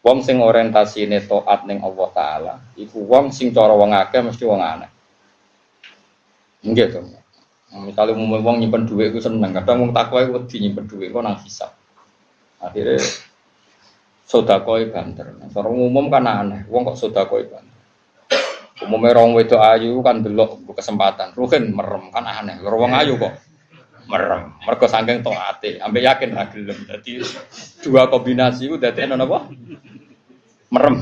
Wong 0.00 0.24
sing 0.24 0.40
orientasine 0.40 1.20
taat 1.28 1.68
ning 1.68 1.84
Allah 1.84 2.08
taala 2.16 2.54
iku 2.72 3.04
wong 3.04 3.28
sing 3.36 3.52
cara 3.52 3.76
wong 3.76 3.92
akeh 3.92 4.24
mesti 4.24 4.48
wong 4.48 4.64
aneh. 4.64 4.88
Enggak 6.64 6.96
dong. 6.96 7.12
Misalnya 7.84 8.16
umum 8.16 8.40
wong 8.40 8.64
nyimpen 8.64 8.88
duit 8.88 9.12
itu 9.12 9.20
seneng, 9.20 9.52
kadang 9.52 9.84
wong 9.84 9.92
takwa 9.92 10.24
itu 10.24 10.32
wedi 10.32 10.56
nyimpen 10.64 10.88
duit 10.88 11.12
kok 11.12 11.20
nang 11.20 11.36
hisap. 11.44 11.76
Akhirnya 12.56 12.96
sodakoi 14.24 14.88
banter. 14.88 15.36
Nah, 15.36 15.52
umum 15.68 16.08
kan 16.08 16.24
aneh, 16.24 16.64
wong 16.72 16.88
kok 16.88 16.96
sodakoi 16.96 17.44
banter. 17.44 17.76
Umumnya 18.88 19.12
orang 19.12 19.36
wedok 19.36 19.60
ayu 19.60 20.00
kan 20.00 20.24
delok 20.24 20.64
kesempatan, 20.72 21.36
rugen 21.36 21.76
merem 21.76 22.08
kan 22.08 22.24
aneh. 22.24 22.56
Loro 22.64 22.88
wong 22.88 22.96
ayu 22.96 23.20
kok 23.20 23.36
merem. 24.06 24.54
Mergo 24.62 24.86
saking 24.86 25.20
taate, 25.22 25.82
ambek 25.82 26.02
yakin 26.06 26.30
ra 26.34 26.46
gelem. 26.50 26.78
Dadi 26.86 27.22
dua 27.82 28.06
kombinasi 28.06 28.70
itu 28.70 28.76
dadi 28.78 29.02
apa? 29.06 29.38
Merem. 30.70 30.96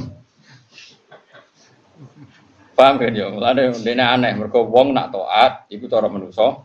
Paham 2.74 2.98
kan 2.98 3.14
ya? 3.14 3.30
Mulane 3.30 3.70
ndene 3.70 4.02
aneh 4.02 4.32
mergo 4.34 4.66
wong 4.66 4.90
nak 4.98 5.14
taat 5.14 5.70
iku 5.70 5.86
cara 5.86 6.10
manusa 6.10 6.58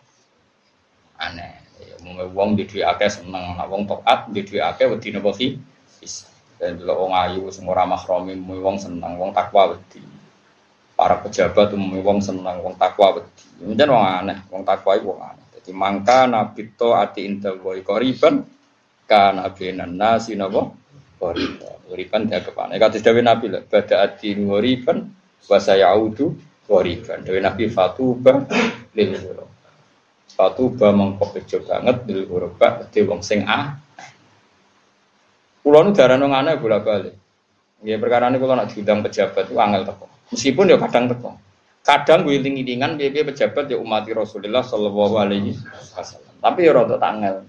aneh. 1.22 1.54
Ya 1.78 1.96
wong 2.34 2.58
di 2.58 2.66
duwe 2.66 2.82
akeh 2.82 3.22
seneng, 3.22 3.54
nak 3.54 3.70
wong 3.70 3.86
taat 3.86 4.34
di 4.34 4.42
duwe 4.42 4.60
akeh 4.66 4.90
wedi 4.90 5.14
napa 5.14 5.30
bisa. 5.38 6.26
Dan 6.60 6.76
dulu 6.82 7.08
wong 7.08 7.14
ayu 7.16 7.48
semua 7.56 7.78
ramah 7.78 8.04
romi, 8.04 8.36
wong 8.36 8.76
seneng, 8.82 9.16
wong 9.16 9.32
takwa 9.32 9.72
wedi. 9.78 10.02
Para 10.98 11.16
pejabat 11.24 11.72
umum 11.72 12.04
wong 12.04 12.20
seneng, 12.20 12.58
wong 12.60 12.76
takwa 12.76 13.22
wedi. 13.22 13.46
Menjen 13.64 13.94
wong 13.94 14.04
aneh, 14.04 14.38
wong 14.50 14.66
takwa 14.66 14.98
itu 14.98 15.08
wong 15.08 15.22
aneh. 15.24 15.46
Mangka 15.72 16.30
nabi 16.30 16.74
to 16.76 16.94
ati 16.96 17.26
intel 17.26 17.62
boy 17.62 17.82
koriban, 17.86 18.44
kana 19.10 19.50
benan 19.54 19.96
nasi 19.96 20.36
nabo 20.36 20.76
koriban. 21.18 21.78
Koriban 21.90 22.22
dia 22.30 22.46
kepana. 22.46 22.78
Kata 22.78 23.02
Dewi 23.02 23.22
Nabi 23.26 23.46
lah, 23.50 23.62
pada 23.66 24.06
ati 24.06 24.38
koriban, 24.38 25.10
wasaya 25.50 25.90
audu 25.92 26.38
koriban. 26.70 27.26
Dewi 27.26 27.42
Nabi 27.42 27.70
fatuba 27.70 28.46
lil 28.94 29.14
Fatuba 30.30 30.96
mengkok 30.96 31.36
bejo 31.36 31.60
banget 31.68 32.08
lil 32.08 32.24
hurba, 32.30 32.88
di 32.88 33.04
wong 33.04 33.20
sing 33.20 33.44
ah 33.44 33.76
Kulo 35.60 35.84
nu 35.84 35.92
darah 35.92 36.16
nong 36.16 36.32
aneh 36.32 36.56
bolak 36.56 36.88
balik. 36.88 37.16
Ya 37.84 38.00
perkara 38.00 38.32
ini 38.32 38.40
kalau 38.40 38.56
nak 38.60 38.72
diundang 38.72 39.04
pejabat 39.04 39.48
itu 39.48 39.56
angel 39.60 39.84
teko. 39.88 40.08
Meskipun 40.32 40.72
ya 40.72 40.78
kadang 40.80 41.12
teko. 41.12 41.36
Kadang 41.90 42.22
gue 42.22 42.38
iling 42.38 42.62
ilingan 42.62 43.02
biaya 43.02 43.26
pejabat 43.26 43.66
ya 43.66 43.82
umat 43.82 44.06
Rasulullah 44.14 44.62
Shallallahu 44.62 45.16
Alaihi 45.18 45.58
Wasallam. 45.98 46.38
Tapi 46.38 46.70
ya 46.70 46.72
rada 46.78 47.02
tangel. 47.02 47.42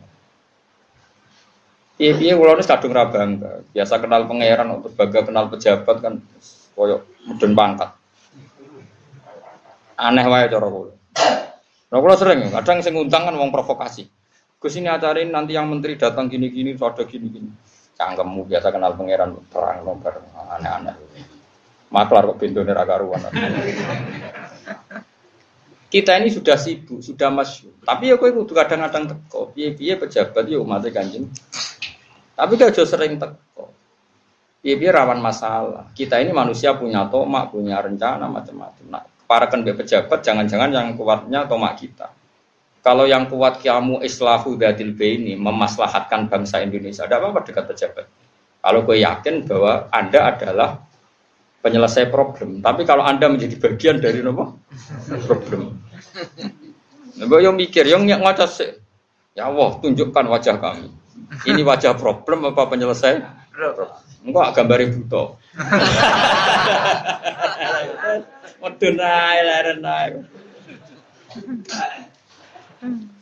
Iya 2.00 2.16
iya 2.16 2.32
kulo 2.40 2.56
nu 2.56 2.64
kadung 2.64 2.96
rabang. 2.96 3.36
Biasa 3.76 4.00
kenal 4.00 4.24
pangeran 4.24 4.80
untuk 4.80 4.96
baga 4.96 5.20
kenal 5.28 5.52
pejabat 5.52 5.96
kan 6.00 6.24
koyo 6.72 7.04
mudun 7.28 7.52
pangkat. 7.52 7.92
Aneh 10.00 10.24
wae 10.24 10.48
cara 10.48 10.68
kulo. 10.72 10.96
Nah, 11.92 11.98
kulo 12.00 12.14
sering, 12.16 12.48
kadang 12.48 12.80
sing 12.80 12.96
ngundang 12.96 13.28
kan 13.28 13.36
wong 13.36 13.52
provokasi. 13.52 14.08
Gus 14.56 14.72
ini 14.80 14.88
acara 14.88 15.20
ini 15.20 15.28
nanti 15.28 15.52
yang 15.52 15.68
menteri 15.68 16.00
datang 16.00 16.32
gini-gini, 16.32 16.72
ada 16.80 17.04
gini-gini 17.04 17.52
cangkemmu 18.00 18.48
biasa 18.48 18.72
kenal 18.72 18.96
pangeran 18.96 19.36
terang 19.52 19.84
nomor 19.84 20.24
aneh-aneh. 20.56 20.96
Maklar 21.90 22.22
kok 22.30 22.38
pintu 22.38 22.62
neraka 22.62 23.02
ruan. 23.02 23.18
Kita 25.90 26.14
ini 26.22 26.30
sudah 26.30 26.54
sibuk, 26.54 27.02
sudah 27.02 27.34
masuk. 27.34 27.82
Tapi 27.82 28.14
ya 28.14 28.14
kue 28.14 28.30
kudu 28.30 28.54
kadang-kadang 28.54 29.10
teko. 29.10 29.50
Piye-piye 29.50 29.98
pejabat 29.98 30.46
ya 30.46 30.62
umat 30.62 30.86
kanjeng. 30.86 31.26
Tapi 32.38 32.52
gak 32.54 32.78
jauh 32.78 32.86
sering 32.86 33.18
teko. 33.18 33.74
Piye-piye 34.62 34.94
rawan 34.94 35.18
masalah. 35.18 35.90
Kita 35.90 36.22
ini 36.22 36.30
manusia 36.30 36.78
punya 36.78 37.10
tomak, 37.10 37.50
punya 37.50 37.82
rencana 37.82 38.30
macam-macam. 38.30 38.86
Nah, 38.86 39.02
para 39.26 39.50
kan 39.50 39.66
pejabat 39.66 40.22
jangan-jangan 40.22 40.70
yang 40.70 40.94
kuatnya 40.94 41.50
tomak 41.50 41.74
kita. 41.82 42.14
Kalau 42.80 43.04
yang 43.04 43.26
kuat 43.26 43.58
kiamu 43.58 43.98
islahu 44.00 44.56
datil 44.56 44.94
ini 44.94 45.36
memaslahatkan 45.36 46.30
bangsa 46.30 46.64
Indonesia, 46.64 47.04
ada 47.04 47.18
apa-apa 47.20 47.44
dekat 47.44 47.66
pejabat. 47.66 48.06
Kalau 48.62 48.80
gue 48.86 49.02
yakin 49.04 49.44
bahwa 49.44 49.90
Anda 49.92 50.20
adalah 50.32 50.80
penyelesai 51.60 52.08
problem, 52.08 52.64
tapi 52.64 52.88
kalau 52.88 53.04
Anda 53.04 53.28
menjadi 53.28 53.56
bagian 53.60 54.00
dari 54.00 54.24
apa? 54.24 54.56
problem. 55.28 55.76
Nah, 57.20 57.36
yang 57.36 57.52
mikir, 57.52 57.84
yang 57.84 58.08
ngaca 58.08 58.48
sih. 58.48 58.80
Ya 59.36 59.46
Allah, 59.52 59.76
tunjukkan 59.78 60.24
wajah 60.24 60.56
kami. 60.56 60.88
Ini 61.46 61.60
wajah 61.62 61.94
problem 61.94 62.48
apa 62.48 62.64
penyelesai? 62.66 63.20
Enggak 64.24 64.48
gambar 64.56 64.80
buto. 64.96 65.36
Naik, 68.60 69.80
naik. 69.80 70.12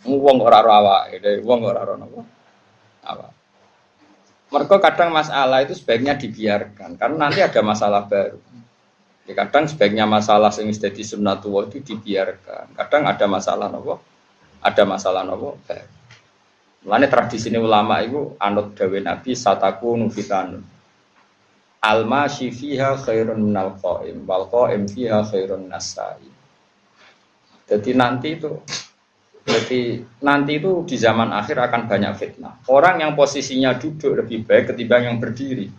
Wong 0.06 0.36
ora 0.38 0.62
ora 0.62 0.74
awake, 0.78 1.42
wong 1.42 1.60
ora 1.66 1.82
ora 1.82 1.94
napa. 1.98 2.22
Apa? 3.02 3.26
Mereka 4.48 4.80
kadang 4.80 5.12
masalah 5.12 5.60
itu 5.60 5.76
sebaiknya 5.76 6.16
dibiarkan 6.16 6.96
karena 6.96 7.28
nanti 7.28 7.44
ada 7.44 7.60
masalah 7.60 8.08
baru. 8.08 8.40
Ya, 9.28 9.36
kadang 9.36 9.68
sebaiknya 9.68 10.08
masalah 10.08 10.48
yang 10.56 10.72
jadi 10.72 11.02
sunnatullah 11.04 11.68
itu 11.68 11.84
dibiarkan. 11.84 12.72
Kadang 12.72 13.04
ada 13.04 13.28
masalah 13.28 13.68
nopo, 13.68 14.00
ada 14.64 14.82
masalah 14.88 15.20
nopo 15.20 15.60
baru. 15.68 15.98
Mulane 16.88 17.10
tradisi 17.10 17.50
ini 17.50 17.58
ulama 17.58 18.00
itu 18.00 18.38
anut 18.38 18.72
dawe 18.72 18.98
Nabi 19.02 19.34
sataku 19.34 19.98
nufitanun. 19.98 20.62
Alma 21.84 22.24
fiha 22.30 22.96
khairun 22.98 23.38
minal 23.38 23.76
qaim 23.78 24.24
wal 24.24 24.48
qaim 24.48 24.86
fiha 24.88 25.26
khairun 25.26 25.68
nasai. 25.68 26.24
Jadi 27.68 27.90
nanti 27.92 28.40
itu 28.40 28.64
jadi 29.48 30.04
nanti 30.20 30.60
itu 30.60 30.84
di 30.84 30.96
zaman 31.00 31.32
akhir 31.32 31.56
akan 31.56 31.88
banyak 31.88 32.12
fitnah. 32.20 32.60
Orang 32.68 33.00
yang 33.00 33.16
posisinya 33.16 33.72
duduk 33.80 34.20
lebih 34.20 34.44
baik 34.44 34.72
ketimbang 34.72 35.08
yang 35.08 35.16
berdiri. 35.16 35.72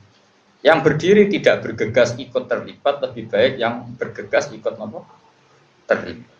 Yang 0.66 0.80
berdiri 0.84 1.24
tidak 1.30 1.56
bergegas 1.64 2.18
ikut 2.18 2.50
terlibat 2.50 3.00
lebih 3.06 3.30
baik 3.30 3.54
yang 3.62 3.94
bergegas 3.96 4.50
ikut 4.52 4.74
apa? 4.74 5.00
Terlibat. 5.86 6.38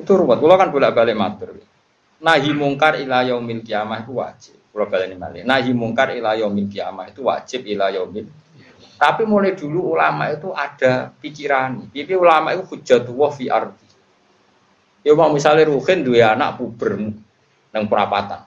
Itu 0.00 0.12
ruwet. 0.16 0.38
Kalau 0.40 0.56
kan 0.56 0.70
bolak-balik 0.72 1.16
matur. 1.18 1.58
Nahi 2.20 2.50
mungkar 2.54 2.96
ila 3.02 3.26
yaumil 3.26 3.60
kiamah 3.60 4.06
itu 4.06 4.12
wajib. 4.16 4.56
Kalau 4.70 4.86
balik 4.86 5.10
ini 5.10 5.42
Nahi 5.42 5.74
mungkar 5.74 6.14
ila 6.14 6.38
yaumil 6.38 6.70
kiamah 6.70 7.10
itu 7.10 7.26
wajib 7.26 7.66
ila 7.66 7.90
yaumil 7.90 8.30
tapi 9.00 9.24
mulai 9.24 9.56
dulu 9.56 9.96
ulama 9.96 10.28
itu 10.28 10.52
ada 10.52 11.08
pikiran. 11.24 11.88
Jadi 11.88 12.12
ulama 12.12 12.52
itu 12.52 12.68
hujatullah 12.68 13.32
fi 13.32 13.48
ardi. 13.48 13.86
Ya 15.00 15.16
mau 15.16 15.32
misalnya 15.32 15.64
Ruhin 15.64 16.04
dua 16.04 16.36
anak 16.36 16.60
puber 16.60 17.00
neng 17.72 17.84
perapatan. 17.88 18.44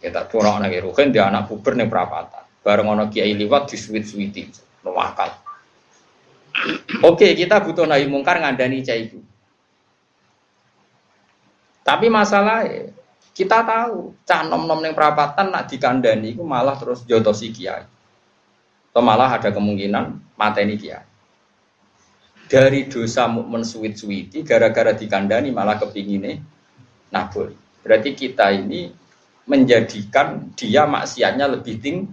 Kita 0.00 0.24
ya 0.24 0.30
curang 0.30 0.62
lagi 0.62 0.78
Ruhin 0.78 1.10
dia 1.10 1.26
anak 1.26 1.50
puber 1.50 1.74
neng 1.74 1.90
perapatan. 1.90 2.46
Bareng 2.62 2.86
ono 2.86 3.10
kiai 3.10 3.34
liwat 3.34 3.72
di 3.72 3.76
suwit 3.80 4.04
suwiti, 4.06 4.46
wakal. 4.84 5.32
Oke, 7.00 7.32
kita 7.32 7.64
butuh 7.64 7.88
nahi 7.88 8.04
mungkar 8.04 8.36
ngandani 8.38 8.84
cah 8.84 8.98
itu. 9.00 9.18
Tapi 11.80 12.06
masalah 12.12 12.68
kita 13.32 13.64
tahu 13.64 14.12
cah 14.28 14.44
nom 14.46 14.68
nom 14.68 14.78
neng 14.78 14.92
perapatan 14.92 15.50
nak 15.50 15.66
dikandani 15.72 16.36
itu 16.36 16.44
malah 16.44 16.76
terus 16.78 17.02
jotosi 17.08 17.50
kiai. 17.50 17.82
Atau 18.92 19.02
malah 19.02 19.40
ada 19.40 19.50
kemungkinan 19.50 20.36
mateni 20.36 20.76
kiai 20.78 21.09
dari 22.50 22.90
dosa 22.90 23.30
mukmin 23.30 23.62
suwit-suwiti 23.62 24.42
gara-gara 24.42 24.90
dikandani 24.90 25.54
malah 25.54 25.78
kepingine 25.78 26.42
nabur. 27.14 27.54
Berarti 27.86 28.18
kita 28.18 28.50
ini 28.50 28.90
menjadikan 29.46 30.50
dia 30.58 30.82
maksiatnya 30.82 31.46
lebih 31.46 31.78
tinggi, 31.78 32.10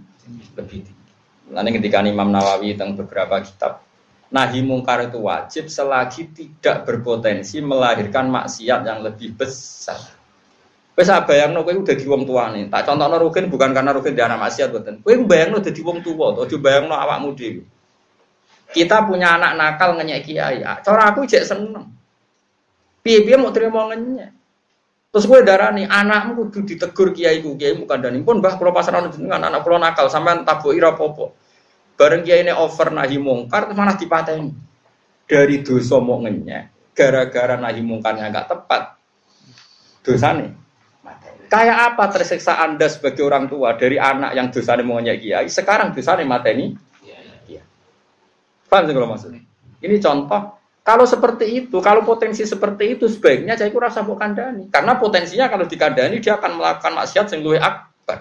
lebih 0.54 0.86
tinggi. 0.86 1.06
Nanti 1.50 1.70
ketika 1.74 2.06
Imam 2.06 2.30
Nawawi 2.30 2.78
tentang 2.78 2.94
beberapa 2.94 3.42
kitab, 3.42 3.82
nahi 4.30 4.62
mungkar 4.62 5.10
itu 5.10 5.18
wajib 5.26 5.66
selagi 5.66 6.30
tidak 6.30 6.86
berpotensi 6.86 7.58
melahirkan 7.58 8.30
maksiat 8.30 8.86
yang 8.86 9.02
lebih 9.02 9.34
besar. 9.34 9.98
Wes 10.94 11.10
bayang 11.30 11.54
no, 11.54 11.62
kowe 11.62 11.74
udah 11.74 11.94
di 11.94 12.06
wong 12.10 12.26
nih. 12.26 12.74
Tak 12.74 12.90
contoh 12.90 13.06
rugen 13.06 13.46
bukan 13.50 13.70
karena 13.70 13.94
rugen 13.94 14.18
di 14.18 14.22
anak 14.22 14.38
maksiat 14.38 14.70
buatan. 14.70 14.98
Kowe 15.02 15.14
bayang 15.26 15.54
no 15.54 15.58
di 15.62 15.82
wong 15.82 15.98
atau 16.02 16.58
bayang 16.58 16.90
no 16.90 16.94
awakmu 16.94 17.34
dewi. 17.38 17.62
Kita 18.68 19.08
punya 19.08 19.40
anak 19.40 19.56
nakal 19.56 19.96
ngenyek 19.96 20.28
kiai. 20.28 20.60
Ah, 20.60 20.78
cara 20.84 21.08
aku 21.12 21.24
cek 21.24 21.44
seneng. 21.44 21.88
Piye-piye 23.00 23.40
mau 23.40 23.48
terima 23.48 23.88
ngenyek. 23.88 24.38
Terus 25.08 25.24
gue 25.24 25.40
darah 25.40 25.72
nih 25.72 25.88
anakmu 25.88 26.52
kudu 26.52 26.68
ditegur 26.68 27.16
kiai 27.16 27.40
ku 27.40 27.56
kiai 27.56 27.72
bukan 27.80 27.96
dan 28.04 28.20
pun 28.28 28.44
bah 28.44 28.60
kalau 28.60 28.76
pasaran 28.76 29.08
dengan 29.08 29.40
anak 29.40 29.64
kalau 29.64 29.80
nakal 29.80 30.06
sampai 30.12 30.44
tabu 30.44 30.76
ira 30.76 30.92
popo. 30.92 31.32
Bareng 31.96 32.20
kiai 32.20 32.44
ini 32.44 32.52
over 32.52 32.92
nahi 32.92 33.16
mungkar 33.16 33.72
mana 33.72 33.96
dipateni. 33.96 34.52
Dari 35.24 35.64
dosa 35.64 35.96
mau 35.96 36.20
ngenyek 36.20 36.92
gara-gara 36.92 37.56
nahi 37.56 37.80
mungkarnya 37.80 38.28
nggak 38.28 38.46
tepat. 38.52 38.82
Dosa 40.04 40.36
nih. 40.36 40.50
Kayak 41.48 41.96
apa 41.96 42.04
tersiksa 42.12 42.60
Anda 42.60 42.92
sebagai 42.92 43.24
orang 43.24 43.48
tua 43.48 43.72
dari 43.80 43.96
anak 43.96 44.36
yang 44.36 44.52
dosa 44.52 44.76
mau 44.84 45.00
ngenyek 45.00 45.24
kiai, 45.24 45.48
sekarang 45.48 45.96
dosa 45.96 46.20
nih 46.20 46.28
mateni 46.28 46.76
Paham 48.68 48.84
sih 48.84 48.94
kalau 48.94 49.08
maksudnya? 49.08 49.42
Ini 49.80 49.96
contoh. 49.98 50.42
Kalau 50.84 51.04
seperti 51.04 51.44
itu, 51.52 51.84
kalau 51.84 52.00
potensi 52.00 52.48
seperti 52.48 52.96
itu 52.96 53.04
sebaiknya 53.12 53.60
saya 53.60 53.68
kurang 53.68 53.92
rasa 53.92 54.08
kandani. 54.08 54.72
Karena 54.72 54.96
potensinya 54.96 55.52
kalau 55.52 55.68
dikandani 55.68 56.16
dia 56.16 56.40
akan 56.40 56.56
melakukan 56.56 56.92
maksiat 56.96 57.28
yang 57.36 57.40
lebih 57.44 57.60
akbar. 57.60 58.18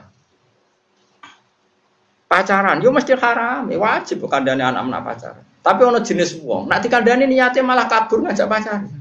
Pacaran, 2.28 2.84
yo 2.84 2.92
mesti 2.92 3.16
haram, 3.16 3.72
ya 3.72 3.80
wajib 3.80 4.28
kandani 4.28 4.68
anak-anak 4.68 5.00
pacaran. 5.00 5.44
Tapi 5.64 5.82
ono 5.84 6.00
jenis 6.04 6.36
wong, 6.44 6.68
nak 6.68 6.84
dikandani 6.84 7.24
niatnya 7.24 7.64
malah 7.64 7.88
kabur 7.88 8.20
ngajak 8.28 8.48
pacaran. 8.52 8.92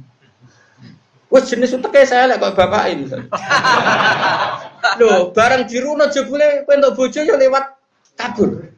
Wes 1.26 1.50
jenis 1.50 1.74
itu 1.74 1.88
kayak 1.90 2.06
saya 2.06 2.30
lah 2.30 2.38
kok 2.38 2.54
bapak 2.54 2.86
ini. 2.94 3.10
Loh, 5.02 5.34
barang 5.34 5.66
jiruno 5.66 6.06
jebule 6.06 6.62
pentok 6.70 6.94
bojo 6.94 7.18
yo 7.18 7.34
lewat 7.34 7.74
kabur. 8.14 8.75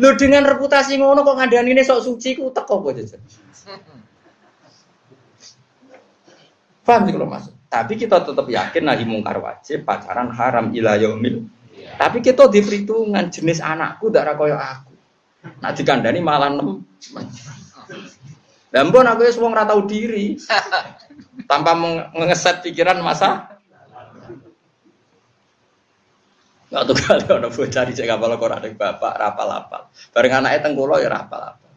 Lu 0.00 0.08
dengan 0.16 0.42
reputasi 0.44 0.96
ngono 0.96 1.20
kok 1.24 1.36
ngandani 1.36 1.76
ini 1.76 1.82
sok 1.84 2.00
suci 2.04 2.36
ku 2.36 2.48
teko 2.52 2.80
apa 2.80 2.88
jajan. 2.96 3.20
Paham 6.80 7.02
sih 7.06 7.12
kalau 7.12 7.28
masuk. 7.28 7.54
Tapi 7.70 7.92
kita 7.94 8.26
tetap 8.26 8.46
yakin 8.50 8.82
nahi 8.82 9.06
mungkar 9.06 9.38
wajib, 9.38 9.86
pacaran 9.86 10.34
haram 10.34 10.74
ila 10.74 10.98
yaumil 10.98 11.46
Tapi 11.94 12.18
kita 12.18 12.50
di 12.50 12.60
perhitungan 12.66 13.30
jenis 13.30 13.62
anakku 13.62 14.10
darah 14.10 14.34
koyo 14.34 14.58
aku. 14.58 14.92
Nah 15.62 15.70
dikandani 15.70 16.18
malah 16.18 16.50
nem. 16.50 16.82
Dan 18.70 18.90
pun 18.94 19.06
aku 19.06 19.26
ya 19.26 19.32
semua 19.34 19.66
tahu 19.66 19.86
diri 19.86 20.38
tanpa 21.50 21.74
mengeset 22.14 22.62
pikiran 22.66 22.98
masa. 23.02 23.59
Gak 26.70 26.82
tuh 26.86 26.96
kali 27.02 27.22
ada 27.26 27.50
bocah 27.50 27.82
di 27.82 27.92
cek 27.98 28.06
kapal 28.06 28.38
koran 28.38 28.62
bapak 28.78 29.14
rapal-rapal. 29.18 29.90
Bareng 30.14 30.38
anaknya 30.38 30.70
tengkulo 30.70 31.02
ya 31.02 31.10
rapal-rapal. 31.10 31.70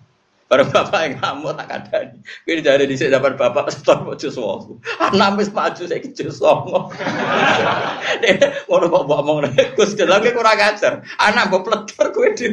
Bareng 0.45 0.69
bapak 0.69 0.99
yang 1.01 1.13
ngamuk 1.17 1.57
tak. 1.57 2.13
Gue 2.45 2.61
jadi 2.61 2.85
di 2.85 2.95
dapat 3.09 3.33
bapak 3.33 3.69
setor 3.73 4.05
jus 4.21 4.37
wong. 4.37 4.77
Anak 5.01 5.41
mis 5.41 5.49
maju 5.49 5.81
saya 5.81 5.97
jus 5.97 6.37
wong. 6.37 6.93
Mau 8.69 8.77
kok 8.77 9.03
bawa 9.09 9.21
ngomong 9.25 9.37
nih. 9.49 9.73
Gus 9.73 9.97
lagi 9.97 10.29
kurang 10.29 10.61
ajar. 10.61 11.01
Anak 11.17 11.49
peletor 11.49 12.07
gue 12.13 12.29
di. 12.37 12.47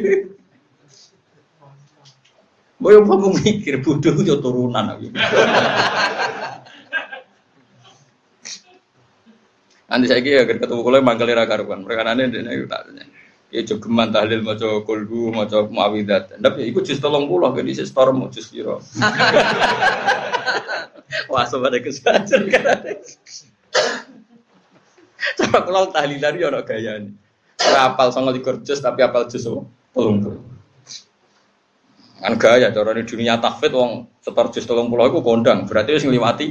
Gue 2.81 2.97
yang 2.97 3.05
mau 3.05 3.29
mikir 3.29 3.85
bodoh 3.85 4.17
yo 4.25 4.41
turunan 4.41 4.97
aku. 4.97 5.13
Nanti 9.91 10.07
saya 10.07 10.23
kira 10.23 10.47
ketemu 10.47 10.87
kalau 10.87 11.03
manggil 11.03 11.35
karuan. 11.43 11.83
Mereka 11.83 12.07
nanti 12.07 12.31
dia 12.31 12.63
tak 12.63 12.87
tanya. 12.87 13.03
Ya 13.51 13.59
jogeman 13.67 14.15
tahlil 14.15 14.47
maca 14.47 14.79
kulhu 14.87 15.35
maca 15.35 15.67
muawidat. 15.67 16.39
Ndap 16.39 16.55
ya 16.55 16.71
iku 16.71 16.79
jus 16.79 17.03
30 17.03 17.27
kan 17.27 17.67
di 17.67 17.75
store 17.75 18.15
mau 18.15 18.31
jus 18.31 18.47
piro. 18.47 18.79
Wah 21.31 21.43
sobat 21.43 21.75
kesajar 21.83 22.47
kan. 22.47 22.79
Coba 25.35 25.59
kalau 25.67 25.91
tahlilan 25.91 26.39
ya 26.39 26.47
ora 26.47 26.63
gayane. 26.63 27.11
Ora 27.59 27.91
apal 27.91 28.15
29 28.15 28.63
jus 28.63 28.79
tapi 28.79 29.03
apal 29.03 29.27
jus 29.27 29.43
30. 29.43 29.67
Kan 32.23 32.33
gaya 32.39 32.71
cara 32.71 32.95
di 32.95 33.03
dunia 33.03 33.43
tahfidz 33.43 33.75
wong 33.75 34.07
setor 34.23 34.55
jus 34.55 34.63
30 34.63 34.87
iku 34.87 35.19
kondang, 35.19 35.67
berarti 35.67 35.99
wis 35.99 36.07
ngliwati. 36.07 36.47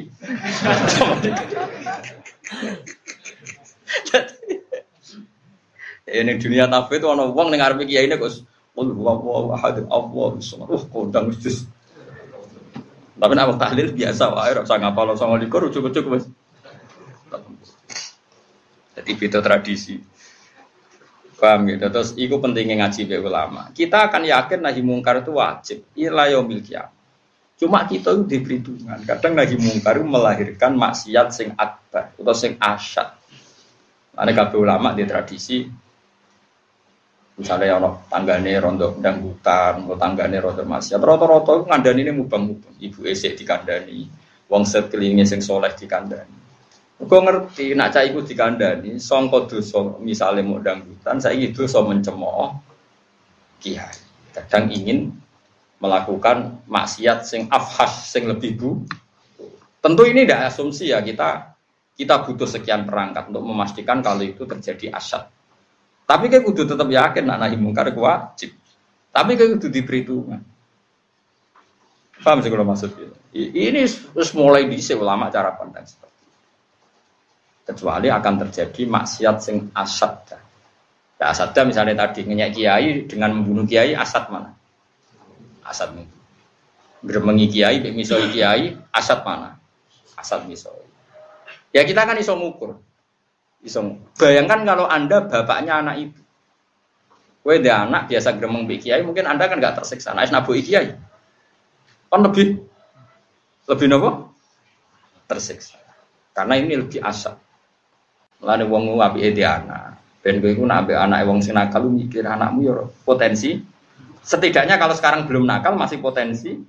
Ini 6.11 6.33
dunia 6.43 6.67
tafe 6.67 6.99
itu 6.99 7.07
orang 7.07 7.31
uang 7.31 7.49
dengar 7.55 7.75
arep 7.75 7.87
kiai 7.87 8.07
ini 8.11 8.19
kok 8.19 8.43
Allah 8.81 9.45
ahad 9.55 9.77
Allah 9.87 10.31
semua 10.43 10.67
uh 10.71 10.83
kodang 10.91 11.31
jus 11.37 11.69
tapi 13.21 13.37
nama 13.37 13.53
tahlil 13.53 13.93
biasa 13.93 14.33
wae 14.33 14.57
ora 14.57 14.65
usah 14.65 14.81
sama 15.21 15.37
likur 15.37 15.69
ujuk-ujuk 15.69 16.09
wis. 16.09 16.25
Jadi 18.97 19.11
beda 19.13 19.45
tradisi. 19.45 20.01
Paham 21.37 21.69
gitu? 21.69 21.85
Terus 21.93 22.17
itu 22.17 22.33
pentingnya 22.41 22.85
ngaji 22.85 23.01
be 23.05 23.21
ulama. 23.21 23.69
Kita 23.77 24.09
akan 24.09 24.25
yakin 24.25 24.65
nahi 24.65 24.81
mungkar 24.81 25.21
itu 25.21 25.37
wajib. 25.37 25.85
Ila 25.93 26.33
yaumil 26.33 26.65
cuma 27.61 27.85
kita 27.85 28.17
itu 28.17 28.25
diberi 28.25 28.57
kadang 29.05 29.37
nahi 29.37 29.53
mungkar 29.61 30.01
itu 30.01 30.09
melahirkan 30.09 30.81
maksiat 30.81 31.29
sing 31.29 31.53
akbar 31.61 32.09
atau 32.17 32.33
sing 32.33 32.57
asyad 32.57 33.20
ada 34.15 34.33
kabeh 34.35 34.59
ulama 34.59 34.95
di 34.95 35.05
tradisi 35.07 35.67
Misalnya 37.41 37.81
ono 37.81 38.05
tanggane 38.13 38.53
rondo 38.61 39.01
dangdutan, 39.01 39.89
atau 39.89 39.97
tanggane 39.97 40.37
rondo 40.45 40.61
maksiat. 40.61 41.01
Roto-roto 41.01 41.65
ngandani 41.65 42.05
ini 42.05 42.13
mubang-mubang. 42.13 42.77
Ibu 42.77 43.09
esek 43.09 43.41
dikandani, 43.41 44.05
wong 44.53 44.69
set 44.69 44.93
kelingnya 44.93 45.25
sing 45.25 45.41
soleh 45.41 45.73
dikandani. 45.73 46.37
Gue 47.01 47.17
ngerti, 47.17 47.73
nak 47.73 47.97
cah 47.97 48.05
iku 48.05 48.21
dikandani, 48.21 49.01
songko 49.01 49.49
dosa 49.49 49.97
misalnya 50.05 50.45
mau 50.45 50.61
dangdutan, 50.61 51.17
saya 51.17 51.33
itu 51.33 51.65
so 51.65 51.81
mencemooh 51.81 52.61
kiai. 53.57 53.97
Kadang 54.37 54.69
ingin 54.69 55.09
melakukan 55.81 56.61
maksiat 56.69 57.25
sing 57.25 57.49
afhas, 57.49 58.05
sing 58.13 58.29
lebih 58.29 58.53
bu. 58.61 58.85
Tentu 59.81 60.05
ini 60.05 60.29
tidak 60.29 60.53
asumsi 60.53 60.93
ya 60.93 61.01
kita 61.01 61.50
kita 62.01 62.25
butuh 62.25 62.49
sekian 62.49 62.89
perangkat 62.89 63.29
untuk 63.29 63.45
memastikan 63.45 64.01
kalau 64.01 64.25
itu 64.25 64.49
terjadi 64.49 64.97
asyad 64.97 65.29
tapi 66.11 66.27
kayak 66.27 66.43
kudu 66.43 66.67
tetap 66.67 66.91
yakin 66.91 67.23
nak 67.23 67.39
nahi 67.39 67.55
mungkar 67.55 67.87
wajib. 67.95 68.51
Tapi 69.15 69.39
kayak 69.39 69.63
kudu 69.63 69.71
diperhitungkan. 69.71 70.43
Paham 72.19 72.43
sih 72.43 72.51
kalau 72.51 72.67
maksud 72.67 72.91
itu? 72.99 73.15
Ini 73.39 73.87
terus 73.87 74.35
mulai 74.35 74.67
di 74.67 74.83
ulama 74.99 75.31
cara 75.31 75.55
pandang 75.55 75.87
seperti 75.87 76.19
itu. 76.27 76.39
Kecuali 77.71 78.11
akan 78.11 78.35
terjadi 78.43 78.83
maksiat 78.91 79.37
sing 79.39 79.71
asad. 79.71 80.35
Ya 81.15 81.31
asadnya 81.31 81.63
misalnya 81.63 81.95
tadi 81.95 82.27
ngenyak 82.27 82.51
kiai 82.59 83.07
dengan 83.07 83.39
membunuh 83.39 83.63
kiai 83.63 83.95
asad 83.95 84.35
mana? 84.35 84.51
Asad 85.63 85.95
itu. 85.95 86.19
Geremengi 87.07 87.47
kiai, 87.55 87.87
misoi 87.95 88.35
kiai, 88.35 88.75
asad 88.91 89.23
mana? 89.23 89.55
Asad 90.19 90.43
misoi. 90.51 90.90
Ya 91.71 91.87
kita 91.87 92.03
kan 92.03 92.19
iso 92.19 92.35
ngukur. 92.35 92.83
Isong. 93.63 94.01
Bayangkan 94.17 94.65
kalau 94.67 94.89
Anda 94.89 95.23
bapaknya 95.27 95.85
anak 95.85 95.97
ibu. 96.01 96.21
Kue 97.41 97.57
dia 97.61 97.89
anak 97.89 98.13
biasa 98.13 98.37
gremeng 98.37 98.69
bi 98.69 98.77
kiai, 98.77 99.01
mungkin 99.01 99.25
Anda 99.25 99.49
kan 99.49 99.57
nggak 99.61 99.81
tersiksa. 99.81 100.13
Nah, 100.13 100.29
nabu 100.29 100.53
kiai. 100.61 100.93
Kan 102.11 102.21
lebih 102.21 102.61
lebih 103.71 103.87
nopo? 103.87 104.35
Tersiksa. 105.31 105.79
Karena 106.35 106.59
ini 106.59 106.75
lebih 106.75 107.01
asal. 107.01 107.39
Lalu 108.41 108.65
wong 108.67 108.85
api 108.97 109.31
dia 109.37 109.61
anak. 109.61 110.01
Ben 110.21 110.37
gue 110.37 110.53
itu 110.53 110.65
nabi 110.65 110.93
anak 110.93 111.25
wong 111.25 111.41
sing 111.41 111.57
nakal 111.57 111.89
mikir 111.89 112.25
anakmu 112.25 112.61
ya 112.65 112.75
potensi. 113.05 113.57
Setidaknya 114.21 114.77
kalau 114.77 114.93
sekarang 114.93 115.25
belum 115.25 115.49
nakal 115.49 115.77
masih 115.77 115.97
potensi. 116.01 116.61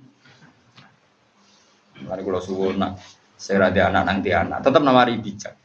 Lalu 2.00 2.22
kalau 2.24 2.40
suwun 2.40 2.80
nak 2.80 2.96
saya 3.42 3.74
ada 3.74 3.90
anak 3.90 4.02
nanti 4.06 4.30
anak, 4.30 4.62
tetap 4.62 4.82
nama 4.86 5.02
bijak. 5.10 5.58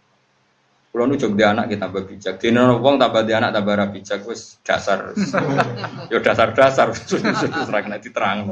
Kalau 0.90 1.06
nu 1.06 1.14
jog 1.14 1.38
anak 1.38 1.70
kita 1.70 1.86
tambah 1.86 2.10
bijak, 2.10 2.42
di 2.42 2.50
wong 2.58 2.98
tambah 2.98 3.22
di 3.22 3.38
anak 3.38 3.54
tambah 3.54 3.94
bijak, 3.94 4.26
wes 4.26 4.58
dasar, 4.66 5.14
yo 6.12 6.18
dasar 6.18 6.58
dasar, 6.58 6.90
serang 7.70 7.86
nanti 7.86 8.10
terang. 8.10 8.50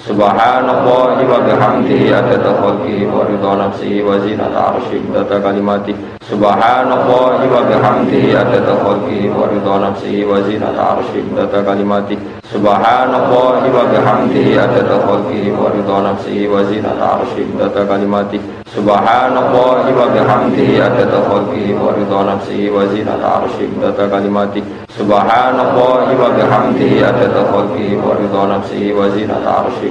Subhanallah 0.00 1.20
wa 1.20 1.38
bihamdihi 1.44 2.08
adada 2.08 2.56
khalqi 2.56 3.04
wa 3.04 3.20
ridha 3.28 3.52
nafsi 3.52 4.00
wa 4.00 4.16
zinata 4.16 4.72
arshi 4.72 4.96
data 5.12 5.36
kalimati. 5.44 5.92
Subhanallah 6.24 7.36
wa 7.36 7.60
bihamdihi 7.68 8.32
adada 8.32 8.80
khalqi 8.80 9.28
wa 9.28 9.44
ridha 9.52 9.74
nafsi 9.76 10.24
wa 10.24 10.40
zinata 10.40 10.96
arshi 10.96 11.20
data 11.36 11.60
kalimati. 11.60 12.16
Subhanallah 12.48 13.60
wa 13.60 13.84
bihamdihi 13.92 14.56
adada 14.56 15.04
khalqi 15.04 15.52
wa 15.52 15.68
ridha 15.68 15.96
nafsi 16.00 16.48
wa 16.48 16.64
zinata 16.64 17.20
arshi 17.20 17.44
data 17.60 17.84
kalimati 17.84 18.40
Subhanallah 18.70 19.82
wa 19.82 20.06
bihamdihi 20.14 20.78
adada 20.78 21.18
khalqihi 21.26 21.74
wa 21.74 21.90
ridha 21.90 22.22
nafsihi 22.22 22.70
wa 22.70 22.86
zinata 22.86 23.42
arshih 23.42 23.66
Subhanallah 24.94 26.06
wa 26.14 26.30
bihamdihi 26.30 27.02
adada 27.02 27.50
khalqihi 27.50 27.98
wa 27.98 28.14
ridha 28.14 28.42
nafsihi 28.46 28.94
wa 28.94 29.10
zinata 29.10 29.66
arshih 29.66 29.90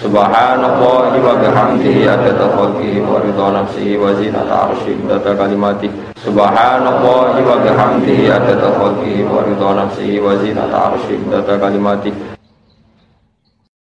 Subhanallah 0.00 1.12
wa 1.12 1.32
bihamdihi 1.36 2.08
adada 2.08 2.48
khalqihi 2.56 3.04
wa 3.04 3.20
nafsihi 3.20 4.00
wa 4.00 4.16
zinata 4.16 4.72
arshih 4.72 4.96
Subhanallah 6.24 7.36
wa 7.36 7.56
bihamdihi 7.60 8.32
adada 8.32 8.72
khalqihi 8.80 9.28
wa 9.28 9.44
nafsihi 9.76 10.24
wa 10.24 10.40
zinata 10.40 10.96
arshih 10.96 11.20
kalimati 11.60 12.31